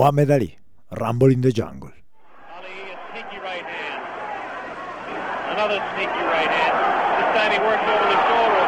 [0.00, 0.56] Muhammad Ali,
[0.96, 1.92] Rumble in the Jungle.
[2.56, 2.72] Ali,
[3.12, 4.00] sneaky right hand.
[5.52, 6.72] Another sneaky right hand.
[7.20, 8.64] This time he works over the shoulder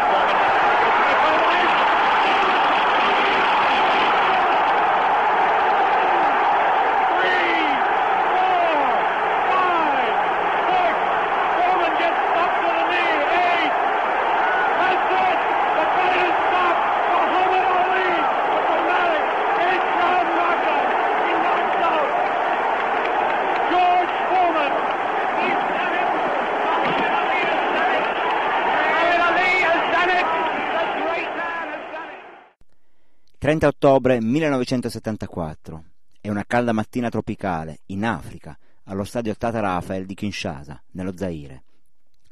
[33.53, 35.85] 30 ottobre 1974.
[36.23, 41.63] È una calda mattina tropicale, in Africa, allo stadio Tata Rafael di Kinshasa, nello Zaire.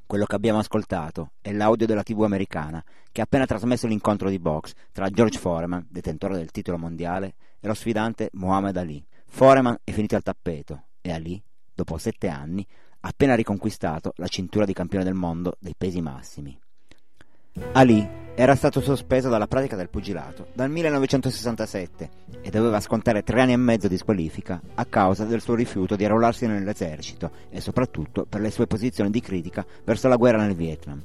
[0.06, 2.82] Quello che abbiamo ascoltato è l'audio della TV americana
[3.12, 7.66] che ha appena trasmesso l'incontro di box tra George Foreman, detentore del titolo mondiale, e
[7.66, 9.04] lo sfidante Muhammad Ali.
[9.26, 11.38] Foreman è finito al tappeto e Ali,
[11.74, 12.66] dopo sette anni,
[13.00, 16.58] ha appena riconquistato la cintura di campione del mondo dei pesi massimi.
[17.72, 23.52] Ali era stato sospeso dalla pratica del pugilato dal 1967 e doveva scontare tre anni
[23.52, 28.40] e mezzo di squalifica a causa del suo rifiuto di arruolarsi nell'esercito e soprattutto per
[28.40, 31.02] le sue posizioni di critica verso la guerra nel Vietnam.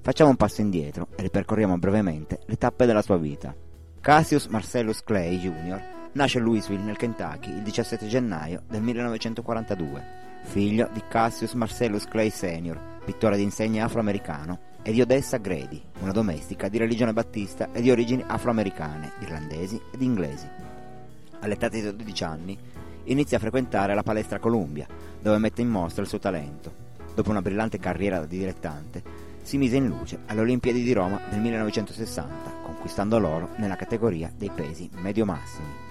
[0.00, 3.54] Facciamo un passo indietro e ripercorriamo brevemente le tappe della sua vita.
[4.00, 5.82] Cassius Marcellus Clay Jr.
[6.12, 10.04] nasce a Louisville, nel Kentucky, il 17 gennaio del 1942,
[10.44, 16.12] figlio di Cassius Marcellus Clay Sr., pittore di insegna afroamericano, e di Odessa Grady, una
[16.12, 20.48] domestica di religione battista e di origini afroamericane, irlandesi ed inglesi.
[21.40, 22.58] All'età di 12 anni
[23.04, 24.86] inizia a frequentare la palestra Columbia,
[25.20, 26.88] dove mette in mostra il suo talento.
[27.14, 29.02] Dopo una brillante carriera di dilettante,
[29.42, 34.50] si mise in luce alle Olimpiadi di Roma del 1960, conquistando l'oro nella categoria dei
[34.54, 35.89] pesi medio-massimi.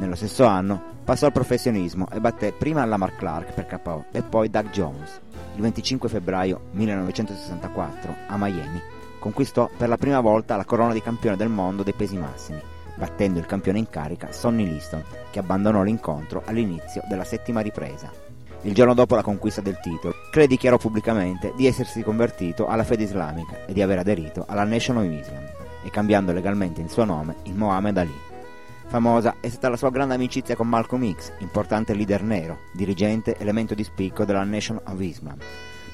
[0.00, 4.48] Nello stesso anno passò al professionismo e batté prima Lamar Clark per KO e poi
[4.48, 5.20] Doug Jones.
[5.56, 8.80] Il 25 febbraio 1964 a Miami
[9.18, 12.62] conquistò per la prima volta la corona di campione del mondo dei pesi massimi,
[12.94, 18.10] battendo il campione in carica Sonny Liston, che abbandonò l'incontro all'inizio della settima ripresa.
[18.62, 23.02] Il giorno dopo la conquista del titolo, Clay dichiarò pubblicamente di essersi convertito alla fede
[23.02, 25.44] islamica e di aver aderito alla Nation of Islam,
[25.84, 28.29] e cambiando legalmente il suo nome in Mohammed Ali.
[28.90, 33.72] Famosa è stata la sua grande amicizia con Malcolm X, importante leader nero, dirigente elemento
[33.72, 35.36] di spicco della Nation of Islam.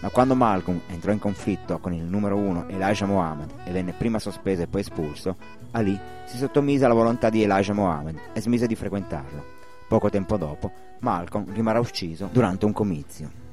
[0.01, 4.19] Ma quando Malcolm entrò in conflitto con il numero uno Elijah Muhammad e venne prima
[4.19, 5.37] sospeso e poi espulso,
[5.73, 9.45] Ali si sottomise alla volontà di Elijah Muhammad e smise di frequentarlo.
[9.87, 13.46] Poco tempo dopo, Malcolm rimarrà ucciso durante un comizio.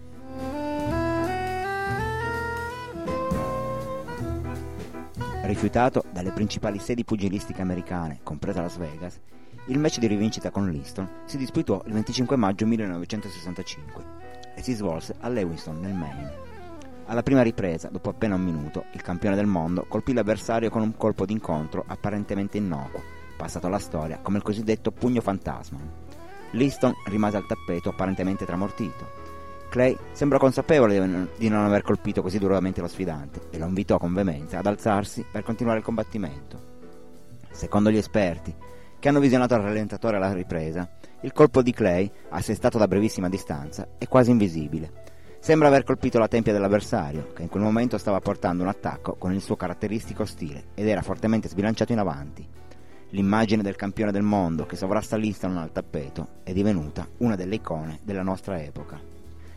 [5.44, 9.20] Rifiutato dalle principali sedi pugilistiche americane, compresa Las Vegas,
[9.66, 14.04] il match di rivincita con Liston si disputò il 25 maggio 1965
[14.56, 16.32] e si svolse a Lewiston, nel Maine.
[17.08, 20.96] Alla prima ripresa, dopo appena un minuto, il campione del mondo colpì l'avversario con un
[20.96, 23.02] colpo d'incontro apparentemente innocuo,
[23.36, 25.80] passato alla storia come il cosiddetto pugno fantasma.
[26.52, 29.23] Liston rimase al tappeto apparentemente tramortito.
[29.74, 34.14] Clay sembrò consapevole di non- aver colpito così duramente lo sfidante e lo invitò con
[34.14, 36.60] veemenza ad alzarsi per continuare il combattimento.
[37.50, 38.54] Secondo gli esperti,
[39.00, 40.88] che hanno visionato al rallentatore alla ripresa,
[41.22, 44.92] il colpo di Clay, assestato da brevissima distanza, è quasi invisibile.
[45.40, 49.34] Sembra aver colpito la tempia dell'avversario, che in quel momento stava portando un attacco con
[49.34, 52.48] il suo caratteristico stile ed era fortemente sbilanciato in avanti.
[53.10, 57.98] L'immagine del campione del mondo che sovrasta Liston al tappeto è divenuta una delle icone
[58.04, 59.13] della nostra epoca.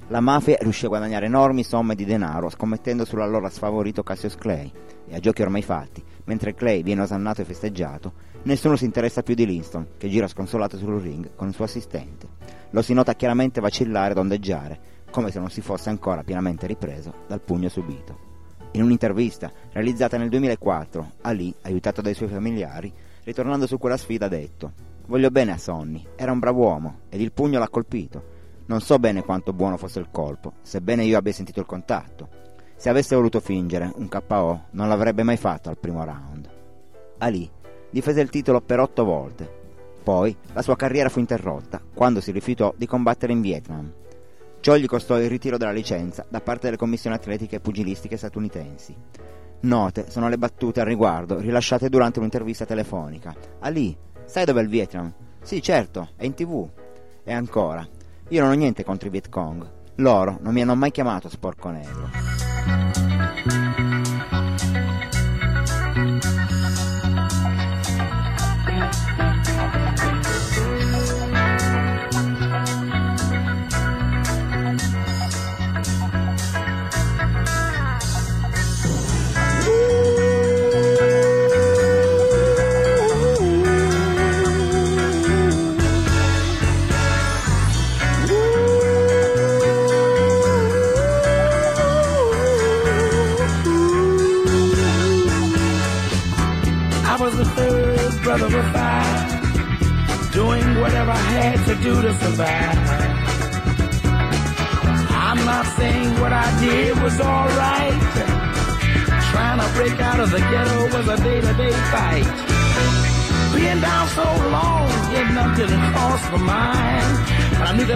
[0.08, 4.70] La mafia riuscì a guadagnare enormi somme di denaro scommettendo sull'allora sfavorito Cassius Clay
[5.08, 8.12] e a giochi ormai fatti, mentre Clay viene osannato e festeggiato,
[8.44, 12.28] nessuno si interessa più di Linston, che gira sconsolato sul ring con il suo assistente.
[12.70, 14.78] Lo si nota chiaramente vacillare ed ondeggiare,
[15.10, 18.16] come se non si fosse ancora pienamente ripreso dal pugno subito.
[18.72, 22.92] In un'intervista realizzata nel 2004, Ali, aiutato dai suoi familiari,
[23.24, 24.72] ritornando su quella sfida ha detto
[25.06, 28.34] «Voglio bene a Sonny, era un bravo uomo ed il pugno l'ha colpito.
[28.66, 32.28] Non so bene quanto buono fosse il colpo, sebbene io abbia sentito il contatto.
[32.76, 36.50] Se avesse voluto fingere un KO non l'avrebbe mai fatto al primo round».
[37.18, 37.50] Ali
[37.90, 39.64] difese il titolo per otto volte.
[40.02, 43.92] Poi la sua carriera fu interrotta quando si rifiutò di combattere in Vietnam.
[44.60, 48.94] Ciò gli costò il ritiro della licenza da parte delle commissioni atletiche e pugilistiche statunitensi.
[49.60, 53.34] Note sono le battute al riguardo rilasciate durante un'intervista telefonica.
[53.60, 55.12] Ali, sai dov'è il Vietnam?
[55.40, 56.68] Sì, certo, è in tv.
[57.24, 57.86] E ancora,
[58.28, 59.70] io non ho niente contro i Viet Cong.
[59.96, 63.05] Loro non mi hanno mai chiamato sporco negro.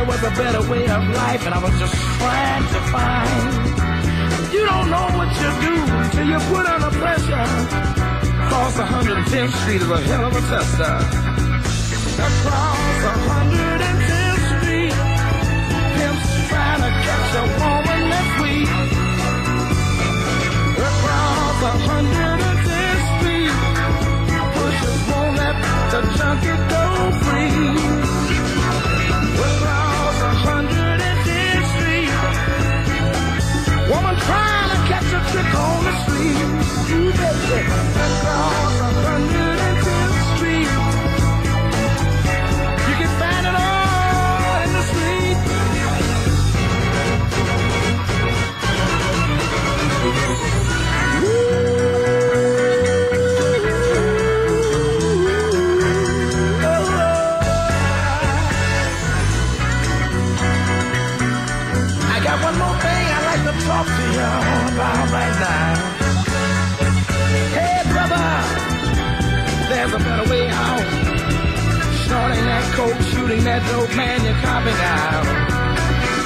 [0.00, 3.52] There was a better way of life, and I was just trying to find.
[4.50, 5.74] You don't know what you do
[6.12, 7.46] till you put under pressure.
[8.40, 10.96] Across 110th Street is a hell of a tester.
[12.28, 14.96] Across 110th Street,
[15.96, 18.72] pimps trying to catch a woman that's weak.
[20.88, 23.52] Across 110th Street,
[24.56, 25.56] pushers won't let
[25.92, 26.84] the junkie go
[27.20, 27.99] free.
[34.26, 36.38] Trying to catch a trick on the street.
[36.90, 39.49] You baby, across 110th
[72.80, 75.28] Snorting shooting that dope, man, you're copping out.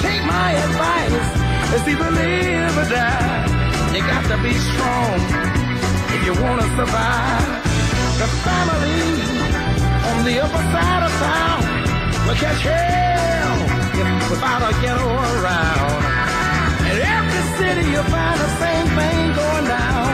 [0.06, 1.26] Take my advice,
[1.74, 3.90] it's either live or die.
[3.90, 5.18] You got to be strong
[6.14, 7.58] if you want to survive.
[8.22, 9.02] The family
[10.14, 11.62] on the upper side of town
[12.22, 13.58] will catch hell
[14.30, 16.02] without a ghetto around.
[16.86, 20.06] In every city you'll find the same thing going down.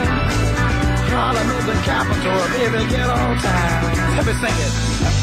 [1.05, 4.17] Harlem is the capital of every ghetto town.
[4.17, 4.90] Let me sing it.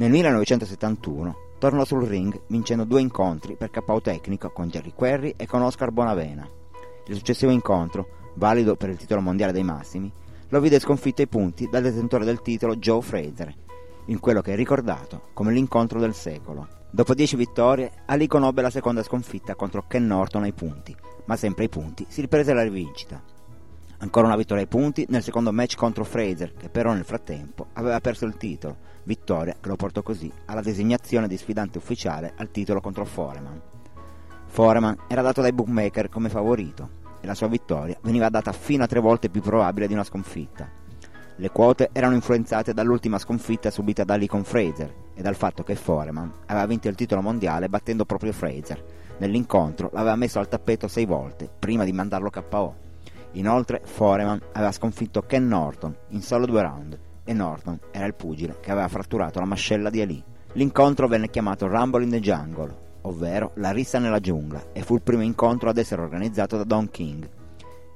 [0.00, 5.46] Nel 1971 tornò sul ring vincendo due incontri per KO tecnico con Jerry Querry e
[5.46, 6.48] con Oscar Bonavena.
[7.06, 10.10] Il successivo incontro, valido per il titolo mondiale dei massimi,
[10.50, 13.54] lo vide sconfitto ai punti dal detentore del titolo Joe Fraser,
[14.06, 16.66] in quello che è ricordato come l'incontro del secolo.
[16.90, 20.94] Dopo dieci vittorie, Ali conobbe la seconda sconfitta contro Ken Norton ai punti,
[21.26, 23.22] ma sempre ai punti si riprese la rivincita.
[23.98, 28.00] Ancora una vittoria ai punti nel secondo match contro Fraser, che però nel frattempo aveva
[28.00, 32.80] perso il titolo, vittoria che lo portò così alla designazione di sfidante ufficiale al titolo
[32.80, 33.60] contro Foreman.
[34.46, 38.86] Foreman era dato dai bookmaker come favorito e la sua vittoria veniva data fino a
[38.86, 40.68] tre volte più probabile di una sconfitta.
[41.36, 45.74] Le quote erano influenzate dall'ultima sconfitta subita da Ali con Fraser e dal fatto che
[45.74, 48.84] Foreman aveva vinto il titolo mondiale battendo proprio Fraser,
[49.20, 52.74] Nell'incontro l'aveva messo al tappeto sei volte prima di mandarlo KO.
[53.32, 58.56] Inoltre Foreman aveva sconfitto Ken Norton in solo due round e Norton era il pugile
[58.60, 60.24] che aveva fratturato la mascella di Ali.
[60.54, 65.02] L'incontro venne chiamato Rumble in the Jungle, ovvero la rissa nella giungla, e fu il
[65.02, 67.28] primo incontro ad essere organizzato da Don King.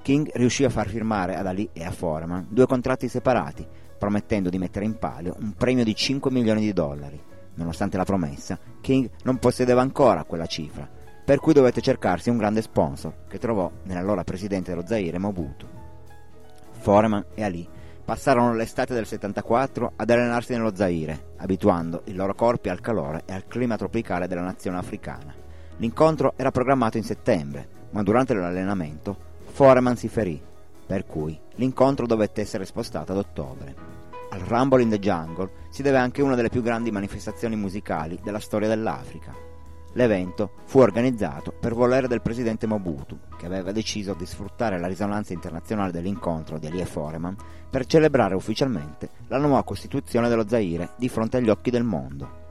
[0.03, 3.67] King riuscì a far firmare ad Ali e a Foreman due contratti separati,
[3.99, 7.21] promettendo di mettere in palio un premio di 5 milioni di dollari.
[7.55, 10.89] Nonostante la promessa, King non possedeva ancora quella cifra,
[11.25, 15.67] per cui dovette cercarsi un grande sponsor, che trovò nell'allora presidente dello Zaire Mobutu.
[16.73, 17.67] Foreman e Ali
[18.05, 23.33] passarono l'estate del 74 ad allenarsi nello Zaire, abituando i loro corpi al calore e
[23.33, 25.35] al clima tropicale della nazione africana.
[25.79, 30.41] L'incontro era programmato in settembre, ma durante l'allenamento Foreman si ferì,
[30.87, 33.75] per cui l'incontro dovette essere spostato ad ottobre.
[34.31, 38.41] Al Rumble in the Jungle si deve anche una delle più grandi manifestazioni musicali della
[38.41, 39.54] storia dell'Africa.
[39.95, 45.33] L'evento fu organizzato per volere del presidente Mobutu, che aveva deciso di sfruttare la risonanza
[45.33, 47.37] internazionale dell'incontro di Ali e Foreman
[47.71, 52.43] per celebrare ufficialmente la nuova costituzione dello Zaire di fronte agli occhi del mondo.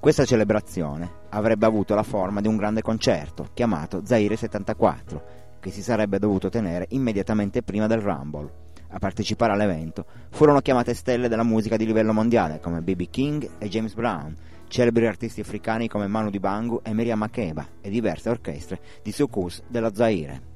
[0.00, 5.22] Questa celebrazione avrebbe avuto la forma di un grande concerto chiamato Zaire 74,
[5.60, 8.62] che si sarebbe dovuto tenere immediatamente prima del Rumble.
[8.88, 13.08] A partecipare all'evento furono chiamate stelle della musica di livello mondiale come B.B.
[13.10, 14.36] King e James Brown,
[14.68, 19.94] celebri artisti africani come Manu Dibangu e Miriam Makeba e diverse orchestre di soukous dello
[19.94, 20.52] Zaire.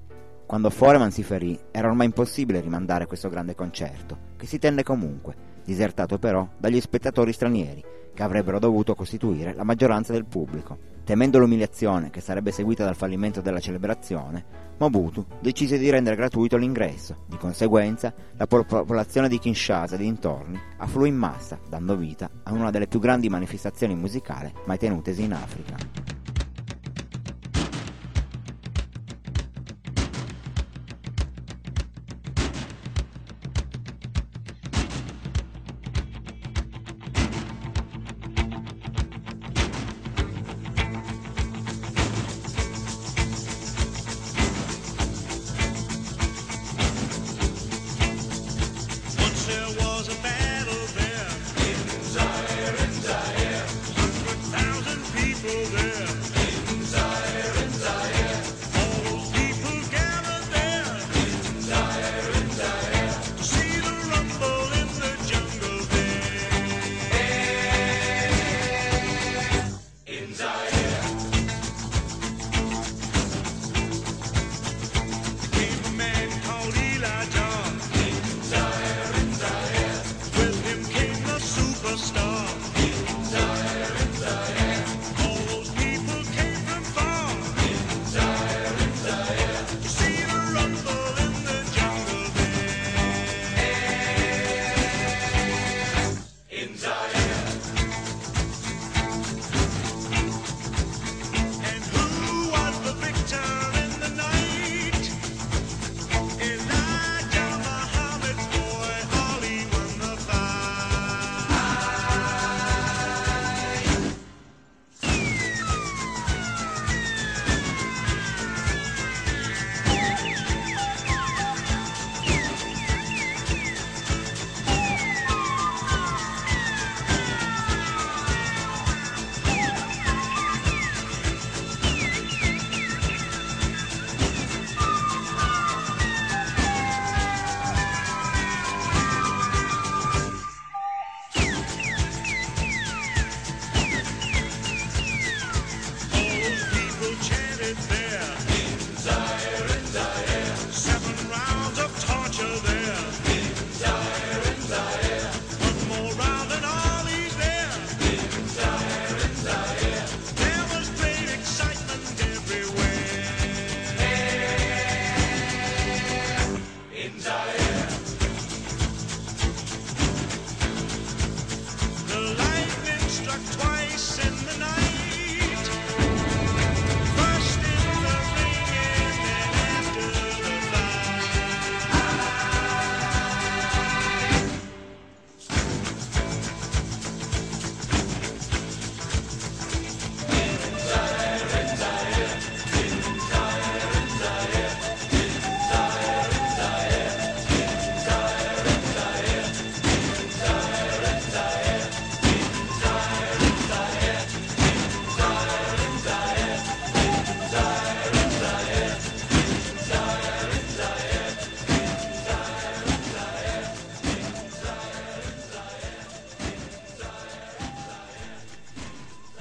[0.47, 5.35] Quando Foreman si ferì era ormai impossibile rimandare questo grande concerto, che si tenne comunque,
[5.65, 7.85] disertato però dagli spettatori stranieri,
[8.19, 10.77] che avrebbero dovuto costituire la maggioranza del pubblico.
[11.05, 14.45] Temendo l'umiliazione che sarebbe seguita dal fallimento della celebrazione,
[14.79, 17.19] Mobutu decise di rendere gratuito l'ingresso.
[17.29, 22.73] Di conseguenza, la popolazione di Kinshasa e dintorni affluì in massa, dando vita a una
[22.73, 26.18] delle più grandi manifestazioni musicali mai tenutesi in Africa.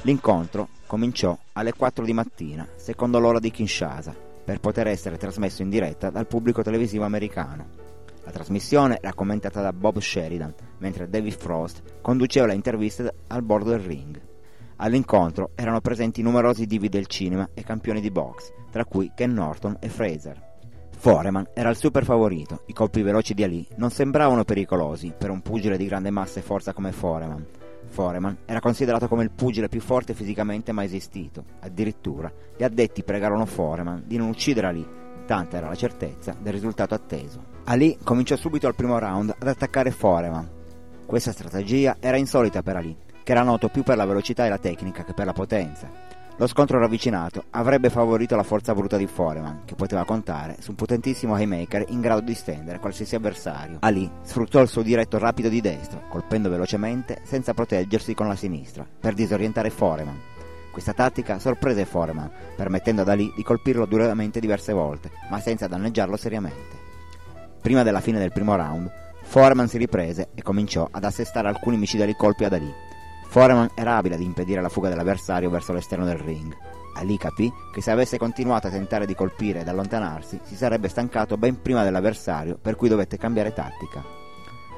[0.07, 5.69] L'incontro cominciò alle 4 di mattina, secondo l'ora di Kinshasa, per poter essere trasmesso in
[5.69, 7.67] diretta dal pubblico televisivo americano.
[8.23, 13.71] La trasmissione era commentata da Bob Sheridan, mentre David Frost conduceva le interviste al bordo
[13.71, 14.17] del ring.
[14.77, 19.75] All'incontro erano presenti numerosi divi del cinema e campioni di box, tra cui Ken Norton
[19.81, 20.41] e Fraser.
[20.97, 25.41] Foreman era il super favorito, i colpi veloci di Ali non sembravano pericolosi per un
[25.41, 27.56] pugile di grande massa e forza come Foreman.
[27.97, 31.43] Foreman era considerato come il pugile più forte fisicamente mai esistito.
[31.61, 34.87] Addirittura gli addetti pregarono Foreman di non uccidere Ali,
[35.25, 37.43] tanta era la certezza del risultato atteso.
[37.63, 40.47] Ali cominciò subito al primo round ad attaccare Foreman.
[41.07, 44.59] Questa strategia era insolita per Ali, che era noto più per la velocità e la
[44.59, 45.89] tecnica che per la potenza.
[46.39, 50.75] Lo scontro ravvicinato avrebbe favorito la forza bruta di Foreman, che poteva contare su un
[50.75, 53.77] potentissimo haymaker in grado di stendere qualsiasi avversario.
[53.79, 58.85] Ali sfruttò il suo diretto rapido di destra, colpendo velocemente senza proteggersi con la sinistra,
[58.99, 60.19] per disorientare Foreman.
[60.71, 66.17] Questa tattica sorprese Foreman, permettendo ad Ali di colpirlo duramente diverse volte, ma senza danneggiarlo
[66.17, 66.85] seriamente.
[67.59, 68.91] Prima della fine del primo round,
[69.23, 72.71] Foreman si riprese e cominciò ad assestare alcuni micidiali colpi ad Ali.
[73.27, 76.55] Foreman era abile ad impedire la fuga dell'avversario verso l'esterno del ring.
[76.95, 81.37] Ali capì che se avesse continuato a tentare di colpire ed allontanarsi, si sarebbe stancato
[81.37, 84.03] ben prima dell'avversario, per cui dovette cambiare tattica.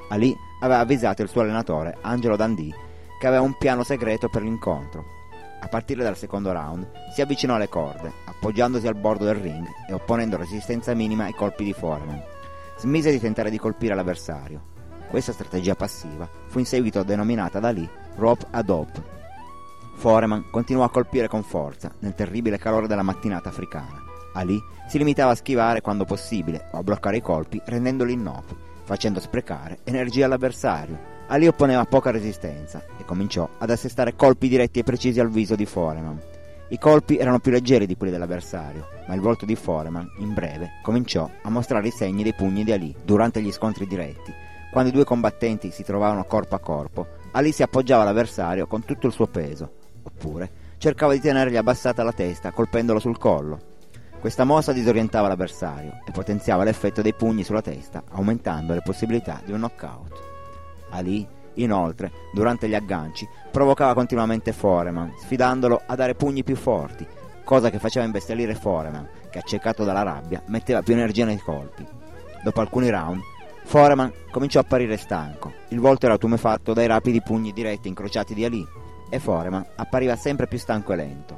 [0.10, 2.75] Ali aveva avvisato il suo allenatore, Angelo Dundee,
[3.20, 5.18] che aveva un piano segreto per l'incontro.
[5.62, 9.94] A partire dal secondo round si avvicinò alle corde, appoggiandosi al bordo del ring e
[9.94, 12.22] opponendo resistenza minima ai colpi di Foreman.
[12.77, 14.78] Smise di tentare di colpire l'avversario.
[15.10, 19.18] Questa strategia passiva fu in seguito denominata da lì rope ad hope.
[19.96, 24.04] Foreman continuò a colpire con forza nel terribile calore della mattinata africana.
[24.34, 29.19] Ali si limitava a schivare quando possibile o a bloccare i colpi rendendoli innocui, facendo
[29.19, 31.17] sprecare energia all'avversario.
[31.28, 35.65] Ali opponeva poca resistenza e cominciò ad assestare colpi diretti e precisi al viso di
[35.65, 36.22] Foreman.
[36.69, 40.74] I colpi erano più leggeri di quelli dell'avversario, ma il volto di Foreman, in breve,
[40.84, 44.48] cominciò a mostrare i segni dei pugni di Ali durante gli scontri diretti.
[44.71, 49.08] Quando i due combattenti si trovavano corpo a corpo, Ali si appoggiava all'avversario con tutto
[49.08, 49.71] il suo peso,
[50.03, 53.60] oppure cercava di tenergli abbassata la testa colpendolo sul collo.
[54.19, 59.53] Questa mossa disorientava l'avversario e potenziava l'effetto dei pugni sulla testa, aumentando le possibilità di
[59.53, 60.21] un knockout.
[60.89, 67.08] Ali, inoltre, durante gli agganci, provocava continuamente Foreman, sfidandolo a dare pugni più forti,
[67.43, 71.86] cosa che faceva imbestialire Foreman, che accecato dalla rabbia metteva più energia nei colpi.
[72.43, 73.21] Dopo alcuni round,
[73.69, 78.43] Foreman cominciò a apparire stanco, il volto era tumefatto dai rapidi pugni diretti incrociati di
[78.43, 78.67] Ali,
[79.12, 81.38] e Foreman appariva sempre più stanco e lento.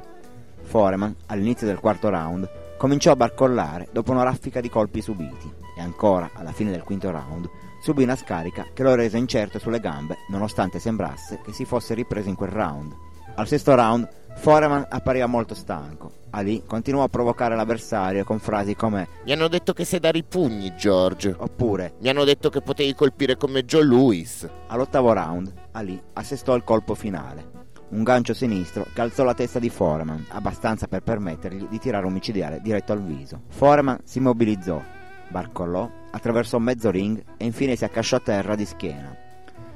[0.62, 5.82] Foreman, all'inizio del quarto round, cominciò a barcollare dopo una raffica di colpi subiti, e
[5.82, 7.50] ancora, alla fine del quinto round,
[7.82, 12.30] subì una scarica che lo rese incerto sulle gambe, nonostante sembrasse che si fosse ripreso
[12.30, 12.96] in quel round.
[13.34, 16.20] Al sesto round, Foreman appariva molto stanco.
[16.30, 20.24] Ali continuò a provocare l'avversario con frasi come Mi hanno detto che sai dare i
[20.24, 21.34] pugni, George.
[21.36, 24.48] oppure Mi hanno detto che potevi colpire come Joe Louis.
[24.68, 27.60] All'ottavo round, Ali assestò il colpo finale.
[27.90, 32.12] Un gancio sinistro che alzò la testa di Foreman, abbastanza per permettergli di tirare un
[32.14, 33.42] micidiale diretto al viso.
[33.48, 34.82] Foreman si mobilizzò,
[35.28, 39.30] barcollò, attraversò mezzo ring e infine si accasciò a terra di schiena.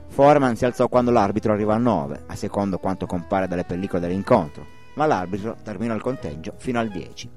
[0.08, 4.64] Foreman si alzò quando l'arbitro arrivò a 9, a secondo quanto compare dalle pellicole dell'incontro,
[4.94, 7.30] ma l'arbitro terminò il conteggio fino al 10.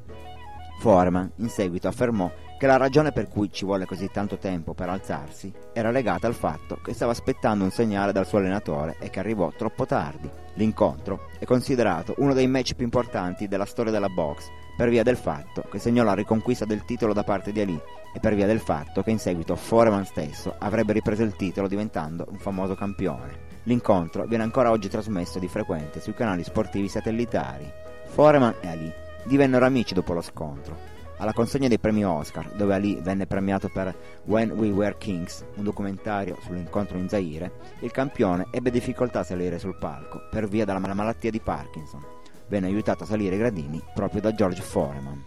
[0.79, 4.89] Foreman in seguito affermò che la ragione per cui ci volle così tanto tempo per
[4.89, 9.19] alzarsi era legata al fatto che stava aspettando un segnale dal suo allenatore e che
[9.19, 10.29] arrivò troppo tardi.
[10.55, 15.17] L'incontro è considerato uno dei match più importanti della storia della box per via del
[15.17, 17.81] fatto che segnò la riconquista del titolo da parte di Ali
[18.13, 22.27] e per via del fatto che in seguito Foreman stesso avrebbe ripreso il titolo diventando
[22.29, 23.47] un famoso campione.
[23.63, 27.71] L'incontro viene ancora oggi trasmesso di frequente sui canali sportivi satellitari.
[28.05, 28.93] Foreman e Ali
[29.25, 30.97] divennero amici dopo lo scontro.
[31.17, 33.93] Alla consegna dei premi Oscar, dove Ali venne premiato per
[34.23, 39.59] When We Were Kings, un documentario sull'incontro in Zaire, il campione ebbe difficoltà a salire
[39.59, 42.03] sul palco per via della malattia di Parkinson.
[42.47, 45.18] Venne aiutato a salire i gradini proprio da George Foreman.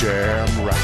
[0.00, 0.76] Damn right.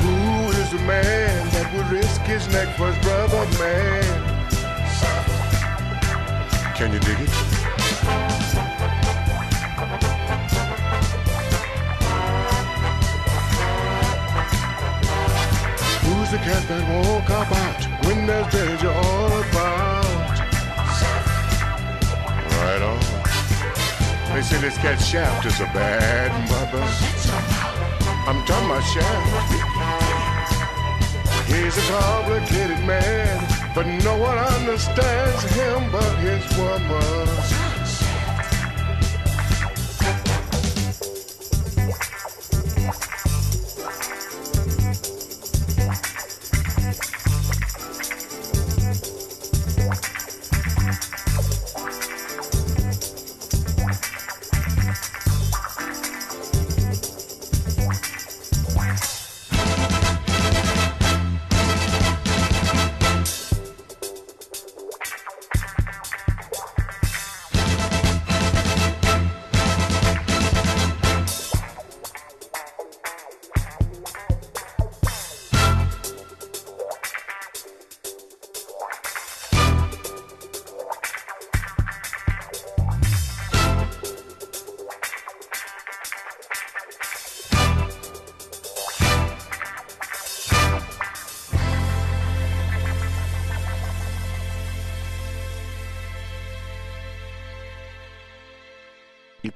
[0.00, 4.02] Who is the man that would risk his neck for his brother, man?
[6.76, 7.30] Can you dig it?
[16.02, 20.01] Who's the cat that won't cop out when there's danger all about?
[22.62, 23.00] Right on.
[24.32, 26.84] They say this cat Shaft is a bad mother.
[28.28, 29.82] I'm talking about Shaft.
[31.50, 33.44] He's a complicated man,
[33.74, 37.61] but no one understands him but his woman.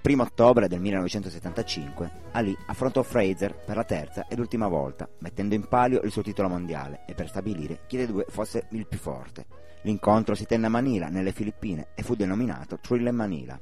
[0.07, 5.57] Il primo ottobre del 1975 Ali affrontò Fraser per la terza ed ultima volta, mettendo
[5.57, 9.01] in palio il suo titolo mondiale e per stabilire chi dei due fosse il più
[9.01, 9.47] forte.
[9.83, 13.61] L'incontro si tenne a Manila, nelle Filippine, e fu denominato Thriller Manila.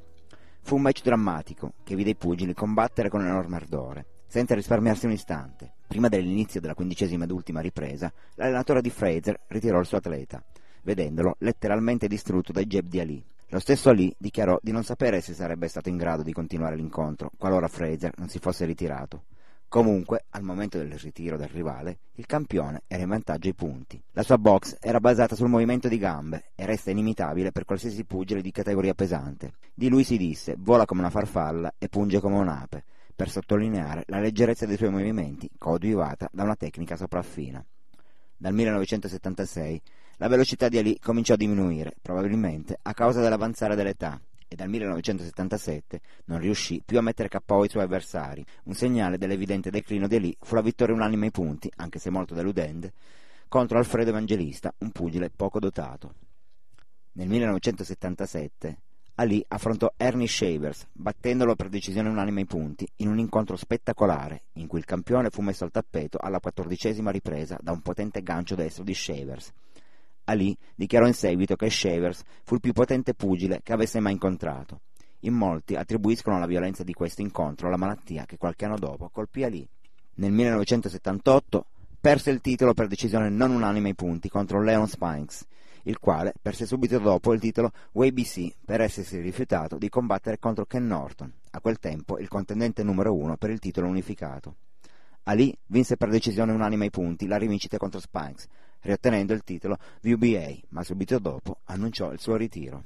[0.61, 5.13] Fu un match drammatico che vide i pugili combattere con enorme ardore, senza risparmiarsi un
[5.13, 5.73] istante.
[5.87, 10.43] Prima dell'inizio della quindicesima ed ultima ripresa, l'allenatore di Fraser ritirò il suo atleta,
[10.83, 13.25] vedendolo letteralmente distrutto dai jab di Ali.
[13.55, 17.31] Lo stesso Ali dichiarò di non sapere se sarebbe stato in grado di continuare l'incontro
[17.37, 19.27] qualora Fraser non si fosse ritirato.
[19.69, 24.03] Comunque, al momento del ritiro del rivale, il campione era in vantaggio ai punti.
[24.11, 28.41] La sua box era basata sul movimento di gambe e resta inimitabile per qualsiasi pugile
[28.41, 29.53] di categoria pesante.
[29.73, 32.83] Di lui si disse vola come una farfalla e punge come un'ape,
[33.15, 37.65] per sottolineare la leggerezza dei suoi movimenti, coadiuvata da una tecnica sopraffina.
[38.35, 39.81] Dal 1976
[40.17, 46.01] la velocità di Ali cominciò a diminuire, probabilmente a causa dell'avanzare dell'età, e dal 1977
[46.25, 48.45] non riuscì più a mettere KO i suoi avversari.
[48.63, 52.33] Un segnale dell'evidente declino di Ali fu la vittoria unanime ai punti, anche se molto
[52.33, 52.93] deludente,
[53.47, 56.13] contro Alfredo Evangelista, un pugile poco dotato.
[57.13, 58.77] Nel 1977
[59.17, 64.67] Ali affrontò Ernie Shavers, battendolo per decisione unanime ai punti, in un incontro spettacolare, in
[64.67, 68.83] cui il campione fu messo al tappeto alla quattordicesima ripresa da un potente gancio destro
[68.83, 69.53] di Shavers.
[70.25, 74.81] Ali dichiarò in seguito che Shavers fu il più potente pugile che avesse mai incontrato.
[75.21, 79.43] In molti attribuiscono la violenza di questo incontro alla malattia che qualche anno dopo colpì
[79.43, 79.67] Ali.
[80.15, 81.65] Nel 1978
[81.99, 85.45] perse il titolo per decisione non unanime ai punti contro Leon Spinks,
[85.83, 90.85] il quale perse subito dopo il titolo WBC per essersi rifiutato di combattere contro Ken
[90.85, 94.55] Norton, a quel tempo il contendente numero uno per il titolo unificato.
[95.23, 98.47] Ali vinse per decisione unanime ai punti la rivincita contro Spinks,
[98.85, 102.83] riottenendo il titolo WBA, ma subito dopo annunciò il suo ritiro.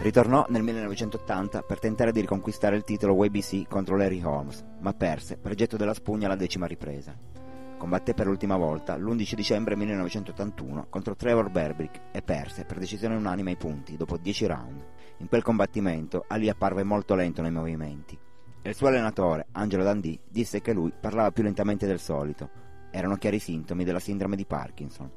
[0.00, 5.36] Ritornò nel 1980 per tentare di riconquistare il titolo WBC contro Larry Holmes, ma perse
[5.36, 7.16] per getto della spugna alla decima ripresa.
[7.76, 13.50] Combatté per l'ultima volta l'11 dicembre 1981 contro Trevor Berbick e perse per decisione unanime
[13.50, 14.84] ai punti dopo 10 round.
[15.18, 18.18] In quel combattimento Ali apparve molto lento nei movimenti
[18.68, 22.65] il suo allenatore, Angelo Dandì, disse che lui parlava più lentamente del solito.
[22.96, 25.10] Erano chiari sintomi della sindrome di Parkinson.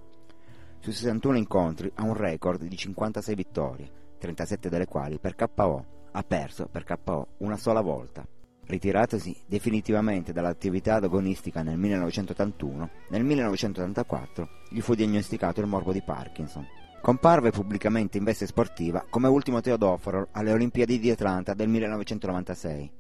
[0.80, 3.90] Su 61 incontri ha un record di 56 vittorie,
[4.20, 5.86] 37 delle quali per KO.
[6.12, 8.28] Ha perso per KO una sola volta.
[8.66, 16.68] Ritiratosi definitivamente dall'attività agonistica nel 1981, nel 1984 gli fu diagnosticato il morbo di Parkinson.
[17.02, 22.99] Comparve pubblicamente in veste sportiva come ultimo Teodoforo alle Olimpiadi di Atlanta del 1996.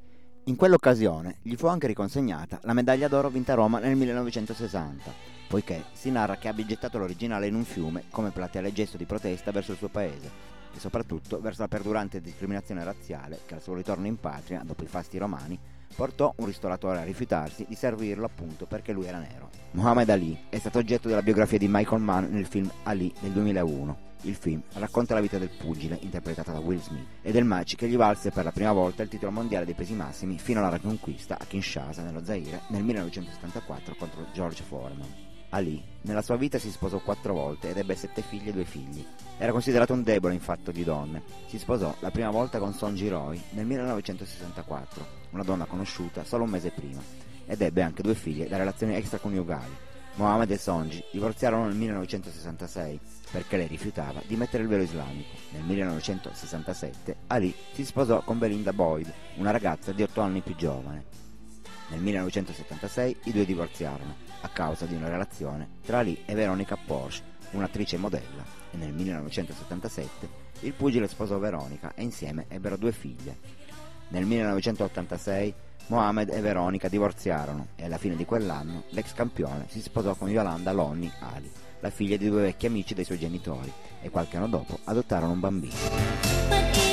[0.49, 5.13] In quell'occasione gli fu anche riconsegnata la medaglia d'oro vinta a Roma nel 1960,
[5.47, 9.51] poiché si narra che abbia gettato l'originale in un fiume come plateale gesto di protesta
[9.51, 10.31] verso il suo paese
[10.73, 14.87] e soprattutto verso la perdurante discriminazione razziale che al suo ritorno in patria, dopo i
[14.87, 15.59] fasti romani,
[15.95, 19.51] portò un ristoratore a rifiutarsi di servirlo appunto perché lui era nero.
[19.73, 24.08] Muhammad Ali è stato oggetto della biografia di Michael Mann nel film Ali del 2001.
[24.23, 27.87] Il film racconta la vita del pugile, interpretata da Will Smith, e del match che
[27.87, 31.37] gli valse per la prima volta il titolo mondiale dei pesi massimi fino alla riconquista
[31.39, 35.27] a Kinshasa, nello Zaire, nel 1974 contro George Foreman.
[35.51, 39.03] Ali, nella sua vita si sposò quattro volte ed ebbe sette figli e due figli.
[39.37, 41.23] Era considerato un debole in fatto di donne.
[41.47, 46.49] Si sposò la prima volta con Sonji Roy nel 1964, una donna conosciuta solo un
[46.49, 47.01] mese prima,
[47.45, 49.87] ed ebbe anche due figlie da relazioni extraconiugali.
[50.15, 52.99] Mohammed e Sonji divorziarono nel 1966
[53.31, 55.35] perché lei rifiutava di mettere il velo islamico.
[55.51, 61.05] Nel 1967 Ali si sposò con Belinda Boyd, una ragazza di otto anni più giovane.
[61.89, 67.23] Nel 1976 i due divorziarono a causa di una relazione tra Ali e Veronica Porsche,
[67.51, 73.37] un'attrice modella, e nel 1977 il pugile sposò Veronica e insieme ebbero due figlie.
[74.09, 75.53] Nel 1986
[75.87, 80.71] Mohamed e Veronica divorziarono e alla fine di quell'anno l'ex campione si sposò con Yolanda
[80.71, 84.79] Lonni Ali, la figlia di due vecchi amici dei suoi genitori, e qualche anno dopo
[84.85, 86.88] adottarono un bambino.